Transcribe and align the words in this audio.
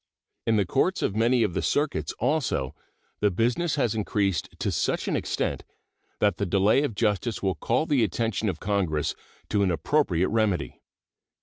In 0.47 0.55
the 0.55 0.65
courts 0.65 1.03
of 1.03 1.15
many 1.15 1.43
of 1.43 1.53
the 1.53 1.61
circuits 1.61 2.11
also 2.17 2.73
the 3.19 3.29
business 3.29 3.75
has 3.75 3.93
increased 3.93 4.49
to 4.57 4.71
such 4.71 5.07
an 5.07 5.15
extent 5.15 5.63
that 6.19 6.37
the 6.37 6.45
delay 6.47 6.81
of 6.81 6.95
justice 6.95 7.43
will 7.43 7.53
call 7.53 7.85
the 7.85 8.03
attention 8.03 8.49
of 8.49 8.59
Congress 8.59 9.13
to 9.49 9.61
an 9.61 9.69
appropriate 9.69 10.29
remedy. 10.29 10.81